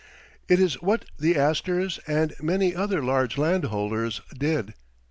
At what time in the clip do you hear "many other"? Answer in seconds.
2.41-3.03